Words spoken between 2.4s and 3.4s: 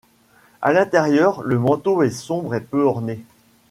et peu orné.